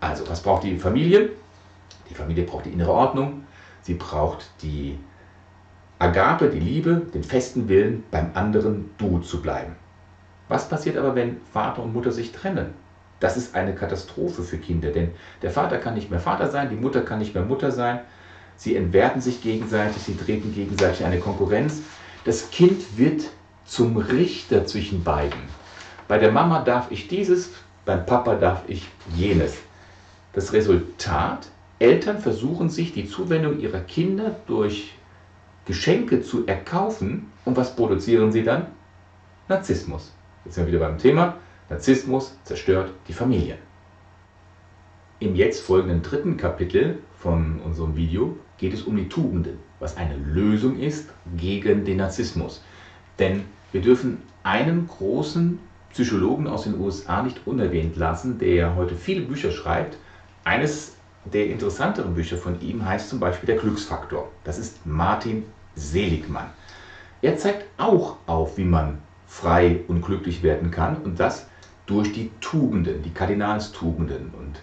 [0.00, 1.30] Also, was braucht die Familie?
[2.10, 3.44] Die Familie braucht die innere Ordnung,
[3.80, 4.98] sie braucht die
[5.98, 9.76] Agape, die Liebe, den festen Willen, beim anderen Du zu bleiben.
[10.48, 12.74] Was passiert aber, wenn Vater und Mutter sich trennen?
[13.20, 15.10] Das ist eine Katastrophe für Kinder, denn
[15.42, 18.00] der Vater kann nicht mehr Vater sein, die Mutter kann nicht mehr Mutter sein.
[18.56, 21.82] Sie entwerten sich gegenseitig, sie treten gegenseitig eine Konkurrenz.
[22.24, 23.22] Das Kind wird
[23.64, 25.40] zum Richter zwischen beiden.
[26.08, 27.50] Bei der Mama darf ich dieses,
[27.84, 29.56] beim Papa darf ich jenes.
[30.32, 31.46] Das Resultat,
[31.78, 34.94] Eltern versuchen sich die Zuwendung ihrer Kinder durch
[35.66, 37.30] Geschenke zu erkaufen.
[37.44, 38.66] Und was produzieren sie dann?
[39.48, 40.12] Narzissmus.
[40.44, 41.36] Jetzt sind wir wieder beim Thema.
[41.70, 43.56] Narzissmus zerstört die Familie.
[45.20, 50.16] Im jetzt folgenden dritten Kapitel von unserem Video geht es um die Tugenden, was eine
[50.16, 52.60] Lösung ist gegen den Narzissmus.
[53.20, 55.60] Denn wir dürfen einen großen
[55.92, 59.96] Psychologen aus den USA nicht unerwähnt lassen, der heute viele Bücher schreibt.
[60.42, 64.28] Eines der interessanteren Bücher von ihm heißt zum Beispiel Der Glücksfaktor.
[64.42, 65.44] Das ist Martin
[65.76, 66.50] Seligmann.
[67.22, 71.46] Er zeigt auch auf, wie man frei und glücklich werden kann und das
[71.90, 74.30] durch die Tugenden, die Kardinalstugenden.
[74.38, 74.62] Und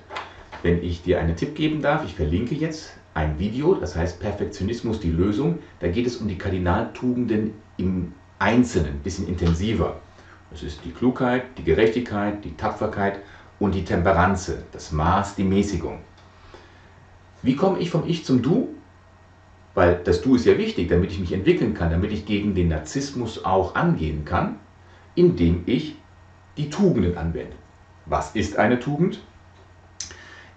[0.64, 5.02] wenn ich dir einen Tipp geben darf, ich verlinke jetzt ein Video, das heißt Perfektionismus
[5.02, 5.60] die Lösung.
[5.82, 10.00] Da geht es um die Kardinaltugenden im Einzelnen, ein bisschen intensiver.
[10.54, 13.20] Es ist die Klugheit, die Gerechtigkeit, die Tapferkeit
[13.60, 16.00] und die Temperanze, das Maß, die Mäßigung.
[17.42, 18.70] Wie komme ich vom Ich zum Du?
[19.74, 22.70] Weil das Du ist ja wichtig, damit ich mich entwickeln kann, damit ich gegen den
[22.70, 24.56] Narzissmus auch angehen kann,
[25.16, 25.98] indem ich
[26.58, 27.56] die Tugenden anwende.
[28.06, 29.22] Was ist eine Tugend?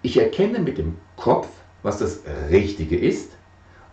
[0.01, 1.47] Ich erkenne mit dem Kopf,
[1.83, 3.31] was das Richtige ist,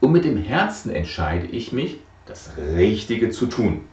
[0.01, 3.85] und mit dem Herzen entscheide ich mich, das Richtige zu tun.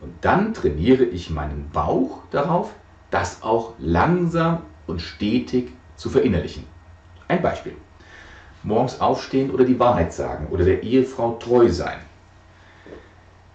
[0.00, 2.72] Und dann trainiere ich meinen Bauch darauf,
[3.10, 6.64] das auch langsam und stetig zu verinnerlichen.
[7.28, 7.74] Ein Beispiel.
[8.62, 11.98] Morgens aufstehen oder die Wahrheit sagen oder der Ehefrau treu sein.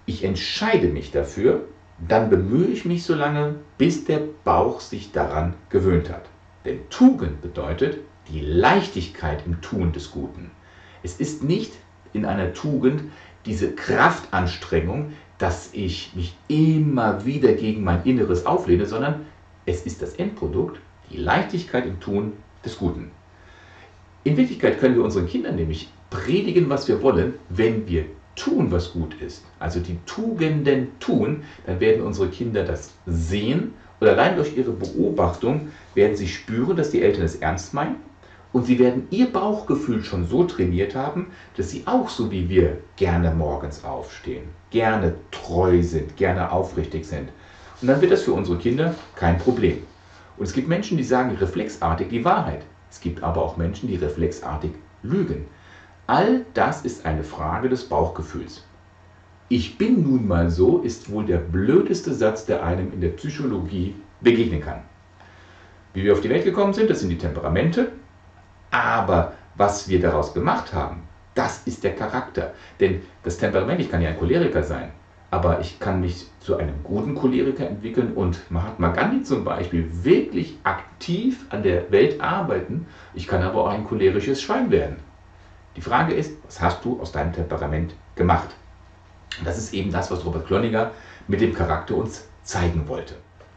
[0.06, 1.65] Ich entscheide mich dafür,
[1.98, 6.26] dann bemühe ich mich so lange, bis der Bauch sich daran gewöhnt hat.
[6.66, 10.52] Denn Tugend bedeutet die Leichtigkeit im Tun des Guten.
[11.04, 11.74] Es ist nicht
[12.14, 13.04] in einer Tugend
[13.46, 19.26] diese Kraftanstrengung, dass ich mich immer wieder gegen mein Inneres auflehne, sondern
[19.66, 20.80] es ist das Endprodukt,
[21.12, 23.12] die Leichtigkeit im Tun des Guten.
[24.24, 28.91] In Wirklichkeit können wir unseren Kindern nämlich predigen, was wir wollen, wenn wir tun, was
[28.91, 29.43] gut ist.
[29.60, 35.69] Also die Tugenden tun, dann werden unsere Kinder das sehen und allein durch ihre Beobachtung
[35.93, 37.95] werden sie spüren, dass die Eltern es ernst meinen
[38.52, 42.78] und sie werden ihr Bauchgefühl schon so trainiert haben, dass sie auch so wie wir
[42.95, 47.30] gerne morgens aufstehen, gerne treu sind, gerne aufrichtig sind.
[47.82, 49.80] Und dann wird das für unsere Kinder kein Problem.
[50.38, 52.62] Und es gibt Menschen, die sagen reflexartig die Wahrheit.
[52.89, 54.71] Es gibt aber auch Menschen, die reflexartig
[55.04, 55.45] lügen.
[56.08, 58.63] All das ist eine Frage des Bauchgefühls.
[59.50, 63.96] Ich bin nun mal so ist wohl der blödeste Satz, der einem in der Psychologie
[64.22, 64.84] begegnen kann.
[65.94, 67.91] Wie wir auf die Welt gekommen sind, das sind die Temperamente,
[68.70, 71.02] aber was wir daraus gemacht haben,
[71.34, 72.54] das ist der Charakter.
[72.80, 74.91] Denn das Temperament, ich kann ja ein Choleriker sein,
[75.32, 80.60] aber ich kann mich zu einem guten Choleriker entwickeln und Mahatma Gandhi zum Beispiel wirklich
[80.63, 82.86] aktiv an der Welt arbeiten.
[83.15, 84.98] Ich kann aber auch ein cholerisches Schwein werden.
[85.76, 88.50] Die Frage ist, was hast du aus deinem Temperament gemacht?
[89.38, 90.92] Und das ist eben das, was Robert Kloniger
[91.28, 93.16] mit dem Charakter uns zeigen wollte.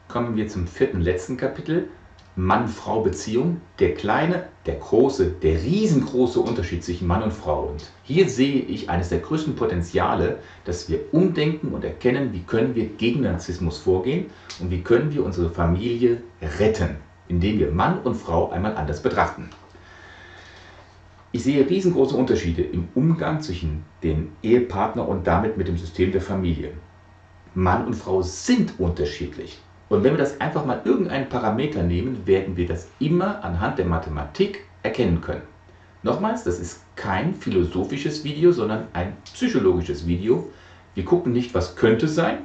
[0.09, 1.89] Kommen wir zum vierten letzten Kapitel,
[2.35, 7.65] Mann-Frau-Beziehung, der kleine, der große, der riesengroße Unterschied zwischen Mann und Frau.
[7.65, 12.75] Und hier sehe ich eines der größten Potenziale, dass wir umdenken und erkennen, wie können
[12.75, 14.27] wir gegen Narzissmus vorgehen
[14.61, 16.23] und wie können wir unsere Familie
[16.59, 19.51] retten, indem wir Mann und Frau einmal anders betrachten.
[21.31, 26.23] Ich sehe riesengroße Unterschiede im Umgang zwischen dem Ehepartner und damit mit dem System der
[26.23, 26.73] Familie.
[27.55, 29.59] Mann und Frau sind unterschiedlich.
[29.91, 33.85] Und wenn wir das einfach mal irgendeinen Parameter nehmen, werden wir das immer anhand der
[33.85, 35.43] Mathematik erkennen können.
[36.03, 40.49] Nochmals, das ist kein philosophisches Video, sondern ein psychologisches Video.
[40.95, 42.39] Wir gucken nicht, was könnte sein,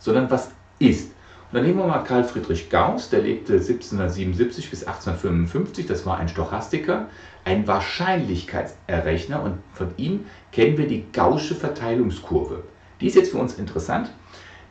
[0.00, 0.50] sondern was
[0.80, 1.12] ist.
[1.50, 6.28] Dann nehmen wir mal Karl Friedrich Gauss, der lebte 1777 bis 1855, das war ein
[6.28, 7.06] Stochastiker,
[7.44, 12.64] ein Wahrscheinlichkeitserrechner und von ihm kennen wir die Gaußsche Verteilungskurve.
[13.00, 14.10] Die ist jetzt für uns interessant,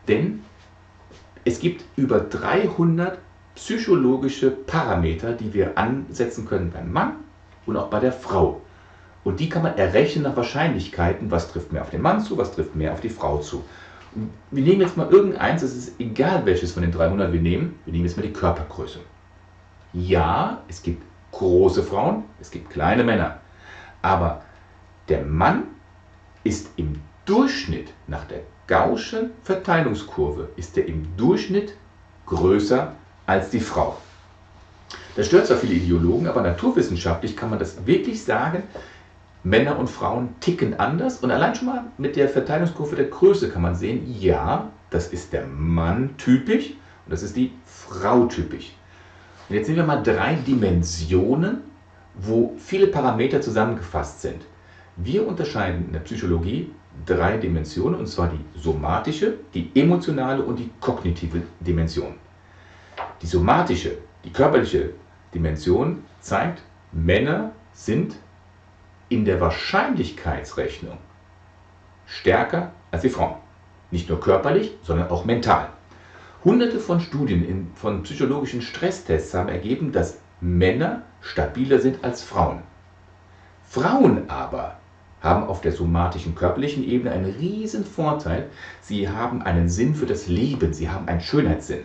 [0.07, 0.43] denn
[1.45, 3.17] es gibt über 300
[3.55, 7.13] psychologische Parameter, die wir ansetzen können beim Mann
[7.65, 8.61] und auch bei der Frau.
[9.23, 12.53] Und die kann man errechnen nach Wahrscheinlichkeiten, was trifft mehr auf den Mann zu, was
[12.53, 13.63] trifft mehr auf die Frau zu.
[14.51, 17.93] Wir nehmen jetzt mal irgendeins, es ist egal welches von den 300 wir nehmen, wir
[17.93, 18.99] nehmen jetzt mal die Körpergröße.
[19.93, 23.39] Ja, es gibt große Frauen, es gibt kleine Männer,
[24.01, 24.41] aber
[25.07, 25.63] der Mann
[26.43, 31.75] ist im Durchschnitt nach der Gaußschen Verteilungskurve ist er im Durchschnitt
[32.25, 32.93] größer
[33.25, 33.97] als die Frau.
[35.15, 38.63] Das stört zwar viele Ideologen, aber naturwissenschaftlich kann man das wirklich sagen,
[39.43, 43.61] Männer und Frauen ticken anders und allein schon mal mit der Verteilungskurve der Größe kann
[43.61, 48.73] man sehen, ja, das ist der Mann typisch und das ist die Frau typisch.
[49.49, 51.61] Und jetzt nehmen wir mal drei Dimensionen,
[52.15, 54.43] wo viele Parameter zusammengefasst sind.
[54.97, 56.71] Wir unterscheiden in der Psychologie
[57.05, 62.15] drei Dimensionen, und zwar die somatische, die emotionale und die kognitive Dimension.
[63.21, 64.91] Die somatische, die körperliche
[65.33, 68.15] Dimension zeigt, Männer sind
[69.09, 70.97] in der Wahrscheinlichkeitsrechnung
[72.05, 73.35] stärker als die Frauen.
[73.91, 75.69] Nicht nur körperlich, sondern auch mental.
[76.43, 82.61] Hunderte von Studien in, von psychologischen Stresstests haben ergeben, dass Männer stabiler sind als Frauen.
[83.63, 84.77] Frauen aber
[85.21, 88.49] haben auf der somatischen körperlichen Ebene einen riesen Vorteil.
[88.81, 91.83] Sie haben einen Sinn für das Leben, sie haben einen Schönheitssinn.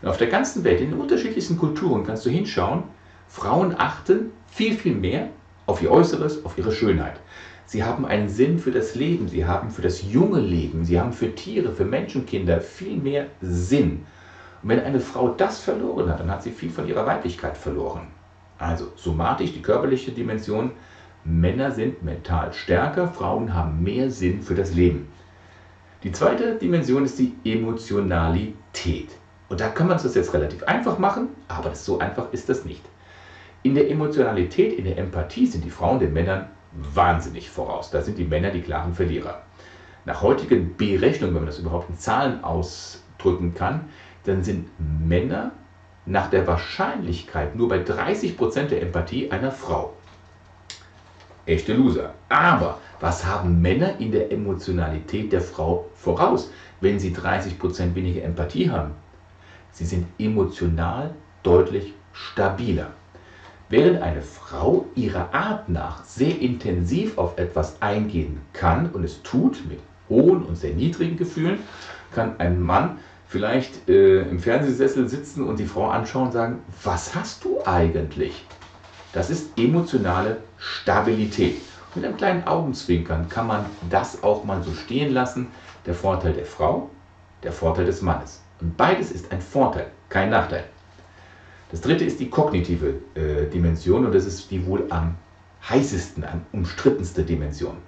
[0.00, 2.82] Und auf der ganzen Welt, in den unterschiedlichsten Kulturen kannst du hinschauen,
[3.28, 5.28] Frauen achten viel, viel mehr
[5.66, 7.20] auf ihr Äußeres, auf ihre Schönheit.
[7.66, 11.12] Sie haben einen Sinn für das Leben, sie haben für das junge Leben, sie haben
[11.12, 14.04] für Tiere, für Menschenkinder viel mehr Sinn.
[14.62, 18.08] Und wenn eine Frau das verloren hat, dann hat sie viel von ihrer Weiblichkeit verloren.
[18.58, 20.72] Also somatisch, die körperliche Dimension,
[21.24, 25.08] Männer sind mental stärker, Frauen haben mehr Sinn für das Leben.
[26.02, 29.08] Die zweite Dimension ist die Emotionalität.
[29.48, 32.82] Und da kann man es jetzt relativ einfach machen, aber so einfach ist das nicht.
[33.64, 37.90] In der Emotionalität, in der Empathie sind die Frauen den Männern wahnsinnig voraus.
[37.90, 39.42] Da sind die Männer die klaren Verlierer.
[40.04, 43.88] Nach heutigen Berechnungen, wenn man das überhaupt in Zahlen ausdrücken kann,
[44.24, 45.52] dann sind Männer
[46.06, 49.92] nach der Wahrscheinlichkeit nur bei 30% der Empathie einer Frau.
[51.46, 52.14] Echte Loser.
[52.28, 58.70] Aber was haben Männer in der Emotionalität der Frau voraus, wenn sie 30% weniger Empathie
[58.70, 58.92] haben?
[59.70, 62.90] Sie sind emotional deutlich stabiler.
[63.72, 69.66] Während eine Frau ihrer Art nach sehr intensiv auf etwas eingehen kann und es tut
[69.66, 69.78] mit
[70.10, 71.58] hohen und sehr niedrigen Gefühlen,
[72.14, 77.14] kann ein Mann vielleicht äh, im Fernsehsessel sitzen und die Frau anschauen und sagen, was
[77.14, 78.44] hast du eigentlich?
[79.14, 81.62] Das ist emotionale Stabilität.
[81.94, 85.48] Mit einem kleinen Augenzwinkern kann man das auch mal so stehen lassen.
[85.86, 86.90] Der Vorteil der Frau,
[87.42, 88.42] der Vorteil des Mannes.
[88.60, 90.64] Und beides ist ein Vorteil, kein Nachteil.
[91.72, 95.14] Das dritte ist die kognitive äh, Dimension und das ist die wohl am
[95.68, 97.78] heißesten, am umstrittenste Dimension.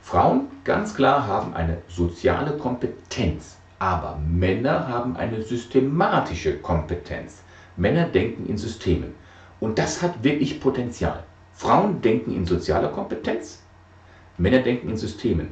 [0.00, 7.42] Frauen ganz klar haben eine soziale Kompetenz, aber Männer haben eine systematische Kompetenz.
[7.76, 9.14] Männer denken in Systemen
[9.60, 11.22] und das hat wirklich Potenzial.
[11.52, 13.62] Frauen denken in sozialer Kompetenz,
[14.38, 15.48] Männer denken in Systemen.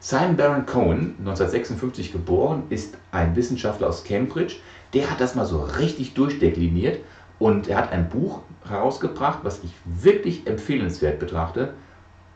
[0.00, 4.56] Simon Baron Cohen, 1956 geboren, ist ein Wissenschaftler aus Cambridge.
[4.94, 7.00] Der hat das mal so richtig durchdekliniert
[7.38, 11.74] und er hat ein Buch herausgebracht, was ich wirklich empfehlenswert betrachte.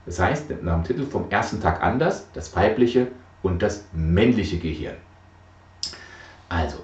[0.04, 3.08] Das heißt, nach dem Titel vom ersten Tag anders, das weibliche
[3.42, 4.96] und das männliche Gehirn.
[6.48, 6.78] Also,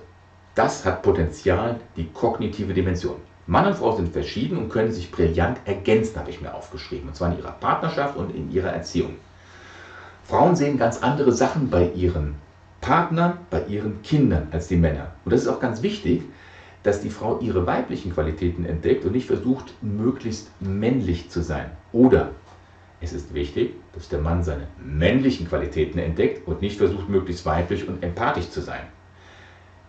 [0.54, 3.16] das hat Potenzial, die kognitive Dimension.
[3.46, 7.08] Mann und Frau sind verschieden und können sich brillant ergänzen, habe ich mir aufgeschrieben.
[7.08, 9.16] Und zwar in ihrer Partnerschaft und in ihrer Erziehung.
[10.24, 12.36] Frauen sehen ganz andere Sachen bei ihren
[12.84, 15.12] Partnern, bei ihren Kindern als die Männer.
[15.24, 16.22] Und das ist auch ganz wichtig,
[16.82, 21.70] dass die Frau ihre weiblichen Qualitäten entdeckt und nicht versucht, möglichst männlich zu sein.
[21.92, 22.32] Oder
[23.00, 27.88] es ist wichtig, dass der Mann seine männlichen Qualitäten entdeckt und nicht versucht, möglichst weiblich
[27.88, 28.82] und empathisch zu sein.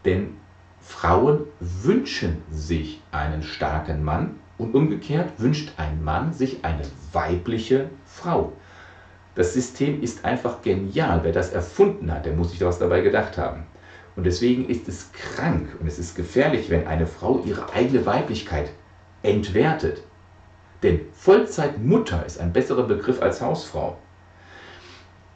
[0.06, 0.38] Denn
[0.80, 8.54] Frauen wünschen sich einen starken Mann und umgekehrt wünscht ein Mann sich eine weibliche Frau.
[9.36, 11.20] Das System ist einfach genial.
[11.24, 13.64] Wer das erfunden hat, der muss sich was dabei gedacht haben.
[14.16, 18.72] Und deswegen ist es krank und es ist gefährlich, wenn eine Frau ihre eigene Weiblichkeit
[19.24, 20.02] entwertet.
[20.84, 23.98] Denn Vollzeitmutter ist ein besserer Begriff als Hausfrau.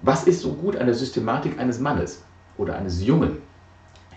[0.02, 2.24] Was ist so gut an der Systematik eines Mannes
[2.58, 3.42] oder eines Jungen?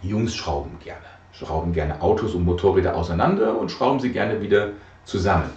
[0.00, 1.00] Jungs schrauben gerne.
[1.32, 4.70] Schrauben gerne Autos und Motorräder auseinander und schrauben sie gerne wieder
[5.04, 5.50] zusammen.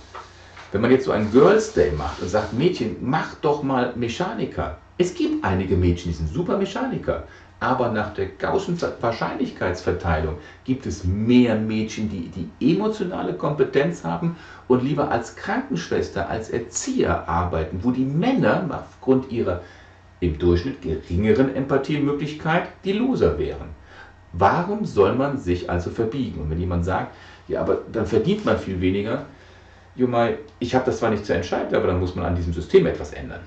[0.75, 4.77] Wenn man jetzt so einen Girls Day macht und sagt, Mädchen, mach doch mal Mechaniker.
[4.97, 7.23] Es gibt einige Mädchen, die sind super Mechaniker.
[7.61, 10.35] Aber nach der Gaußschen Wahrscheinlichkeitsverteilung
[10.65, 14.35] gibt es mehr Mädchen, die die emotionale Kompetenz haben
[14.67, 19.61] und lieber als Krankenschwester, als Erzieher arbeiten, wo die Männer aufgrund ihrer
[20.19, 23.69] im Durchschnitt geringeren Empathiemöglichkeit die Loser wären.
[24.33, 26.41] Warum soll man sich also verbiegen?
[26.41, 27.15] Und wenn jemand sagt,
[27.47, 29.25] ja, aber dann verdient man viel weniger,
[29.95, 32.85] Jumai, ich habe das zwar nicht zu entscheiden, aber dann muss man an diesem System
[32.85, 33.39] etwas ändern.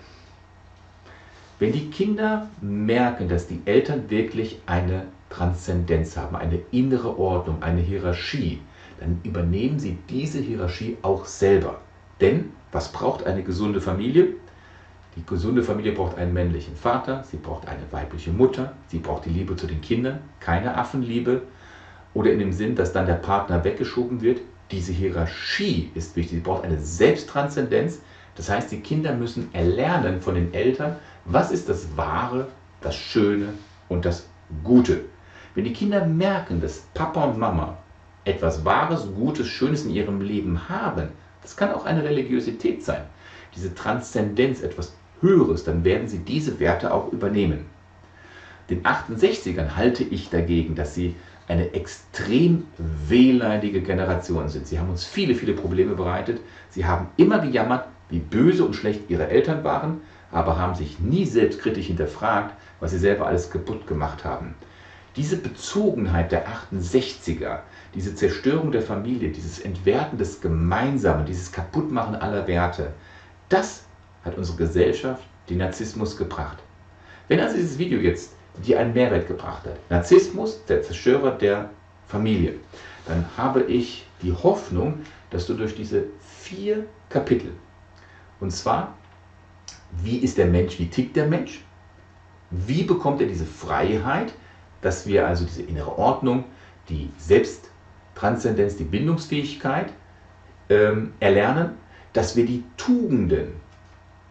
[1.59, 7.81] Wenn die Kinder merken, dass die Eltern wirklich eine Transzendenz haben, eine innere Ordnung, eine
[7.81, 8.61] Hierarchie,
[9.01, 11.81] dann übernehmen sie diese Hierarchie auch selber.
[12.21, 14.29] Denn was braucht eine gesunde Familie?
[15.17, 19.31] Die gesunde Familie braucht einen männlichen Vater, sie braucht eine weibliche Mutter, sie braucht die
[19.31, 21.43] Liebe zu den Kindern, keine Affenliebe
[22.15, 24.41] oder in dem Sinn, dass dann der Partner weggeschoben wird.
[24.71, 28.01] Diese Hierarchie ist wichtig, sie braucht eine Selbsttranszendenz.
[28.35, 32.49] Das heißt, die Kinder müssen erlernen von den Eltern, was ist das Wahre,
[32.81, 33.55] das Schöne
[33.89, 34.29] und das
[34.63, 35.05] Gute.
[35.55, 37.79] Wenn die Kinder merken, dass Papa und Mama
[38.25, 41.09] etwas Wahres, Gutes, Schönes in ihrem Leben haben,
[41.43, 43.03] das kann auch eine Religiosität sein,
[43.57, 47.67] diese Transzendenz, etwas Höheres, dann werden sie diese Werte auch übernehmen.
[48.71, 51.17] Den 68ern halte ich dagegen, dass sie
[51.49, 54.67] eine extrem wehleidige Generation sind.
[54.67, 56.41] Sie haben uns viele, viele Probleme bereitet.
[56.71, 61.25] Sie haben immer gejammert, wie böse und schlecht ihre Eltern waren, aber haben sich nie
[61.25, 64.55] selbstkritisch hinterfragt, was sie selber alles kaputt gemacht haben.
[65.17, 67.61] Diese Bezogenheit der 68er,
[67.95, 72.93] diese Zerstörung der Familie, dieses Entwerten des Gemeinsamen, dieses Kaputtmachen aller Werte,
[73.49, 73.85] das
[74.25, 76.59] hat unsere Gesellschaft den Narzissmus gebracht.
[77.27, 78.33] Wenn also dieses Video jetzt
[78.67, 81.71] dir einen Mehrwert gebracht hat, Narzissmus, der Zerstörer der
[82.07, 82.55] Familie,
[83.07, 85.01] dann habe ich die Hoffnung,
[85.31, 87.53] dass du durch diese vier Kapitel,
[88.41, 88.95] und zwar,
[90.03, 91.65] wie ist der Mensch, wie tickt der Mensch,
[92.51, 94.33] wie bekommt er diese Freiheit,
[94.81, 96.45] dass wir also diese innere Ordnung,
[96.89, 99.93] die Selbsttranszendenz, die Bindungsfähigkeit
[100.71, 101.71] ähm, erlernen,
[102.13, 103.53] dass wir die Tugenden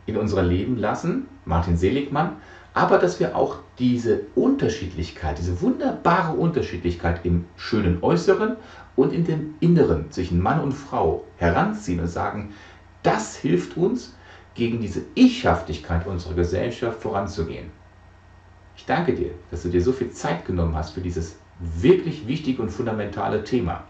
[0.07, 2.37] in unser Leben lassen, Martin Seligmann,
[2.73, 8.55] aber dass wir auch diese Unterschiedlichkeit, diese wunderbare Unterschiedlichkeit im schönen Äußeren
[8.95, 12.53] und in dem Inneren zwischen Mann und Frau heranziehen und sagen,
[13.03, 14.15] das hilft uns,
[14.57, 17.69] gegen diese Ichhaftigkeit unserer Gesellschaft voranzugehen.
[18.75, 22.61] Ich danke dir, dass du dir so viel Zeit genommen hast für dieses wirklich wichtige
[22.61, 23.83] und fundamentale Thema.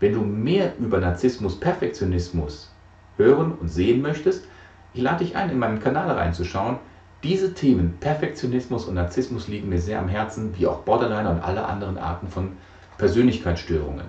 [0.00, 2.70] Wenn du mehr über Narzissmus, Perfektionismus
[3.16, 4.46] hören und sehen möchtest,
[4.94, 6.78] ich lade dich ein, in meinen Kanal reinzuschauen.
[7.24, 11.64] Diese Themen, Perfektionismus und Narzissmus, liegen mir sehr am Herzen, wie auch Borderliner und alle
[11.66, 12.52] anderen Arten von
[12.98, 14.06] Persönlichkeitsstörungen.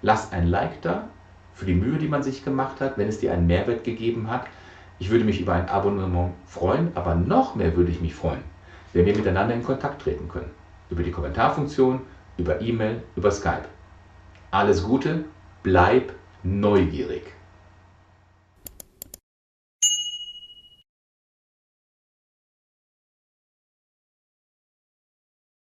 [0.00, 1.08] Lass ein Like da
[1.52, 4.46] für die Mühe, die man sich gemacht hat, wenn es dir einen Mehrwert gegeben hat.
[4.98, 8.40] Ich würde mich über ein Abonnement freuen, aber noch mehr würde ich mich freuen,
[8.94, 10.50] wenn wir miteinander in Kontakt treten können.
[10.88, 12.00] Über die Kommentarfunktion,
[12.38, 13.66] über E-Mail, über Skype.
[14.50, 15.24] Alles Gute,
[15.62, 16.12] bleib
[16.42, 17.24] neugierig.